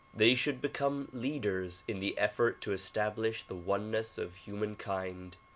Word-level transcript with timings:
They 0.15 0.33
should 0.33 0.61
become 0.63 1.09
leaders 1.13 1.83
in 1.87 1.99
the 1.99 2.17
effort 2.17 2.59
to 2.61 2.73
establish 2.73 3.43
the 3.43 3.53
oneness 3.53 4.17
of 4.17 4.33
humankind. 4.35 5.37